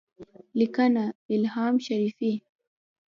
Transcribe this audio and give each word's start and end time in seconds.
لیکنه: 0.59 1.05
الهام 1.33 1.73
شریفی 1.87 2.31